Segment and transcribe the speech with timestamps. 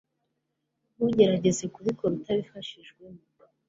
[0.93, 3.21] ntugerageze kubikora utabifashijwemo